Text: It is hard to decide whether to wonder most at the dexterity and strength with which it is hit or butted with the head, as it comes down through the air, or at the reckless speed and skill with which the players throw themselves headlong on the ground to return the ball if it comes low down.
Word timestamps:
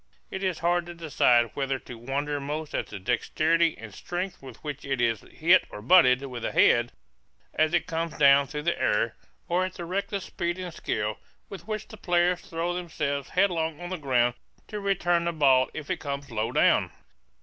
It 0.31 0.43
is 0.43 0.57
hard 0.65 0.87
to 0.87 0.95
decide 0.95 1.51
whether 1.53 1.77
to 1.77 1.95
wonder 1.95 2.39
most 2.39 2.73
at 2.73 2.87
the 2.87 2.97
dexterity 2.97 3.77
and 3.77 3.93
strength 3.93 4.41
with 4.41 4.57
which 4.63 4.83
it 4.83 4.99
is 4.99 5.21
hit 5.21 5.63
or 5.69 5.79
butted 5.79 6.25
with 6.25 6.41
the 6.41 6.51
head, 6.51 6.91
as 7.53 7.75
it 7.75 7.85
comes 7.85 8.17
down 8.17 8.47
through 8.47 8.63
the 8.63 8.81
air, 8.81 9.15
or 9.47 9.63
at 9.63 9.75
the 9.75 9.85
reckless 9.85 10.23
speed 10.25 10.57
and 10.57 10.73
skill 10.73 11.19
with 11.49 11.67
which 11.67 11.87
the 11.87 11.97
players 11.97 12.41
throw 12.41 12.73
themselves 12.73 13.29
headlong 13.29 13.79
on 13.79 13.91
the 13.91 13.97
ground 13.99 14.33
to 14.69 14.79
return 14.79 15.25
the 15.25 15.31
ball 15.31 15.69
if 15.71 15.91
it 15.91 15.97
comes 15.99 16.31
low 16.31 16.51
down. 16.51 16.91